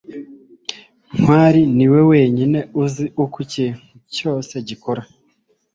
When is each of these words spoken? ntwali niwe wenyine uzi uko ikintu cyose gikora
ntwali 1.17 1.61
niwe 1.75 1.99
wenyine 2.11 2.59
uzi 2.83 3.05
uko 3.23 3.35
ikintu 3.45 3.79
cyose 4.15 4.53
gikora 4.67 5.01